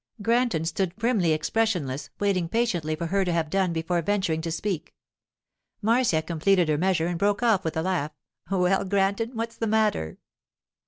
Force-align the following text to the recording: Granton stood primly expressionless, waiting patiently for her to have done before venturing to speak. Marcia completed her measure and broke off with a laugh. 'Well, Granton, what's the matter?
Granton 0.19 0.65
stood 0.65 0.95
primly 0.95 1.31
expressionless, 1.31 2.09
waiting 2.19 2.49
patiently 2.49 2.95
for 2.95 3.05
her 3.05 3.23
to 3.23 3.31
have 3.31 3.51
done 3.51 3.71
before 3.71 4.01
venturing 4.01 4.41
to 4.41 4.51
speak. 4.51 4.95
Marcia 5.79 6.23
completed 6.23 6.69
her 6.69 6.77
measure 6.79 7.05
and 7.05 7.19
broke 7.19 7.43
off 7.43 7.63
with 7.63 7.77
a 7.77 7.83
laugh. 7.83 8.09
'Well, 8.49 8.83
Granton, 8.85 9.35
what's 9.35 9.57
the 9.57 9.67
matter? 9.67 10.17